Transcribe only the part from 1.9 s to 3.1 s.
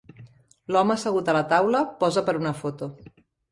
posa per una foto.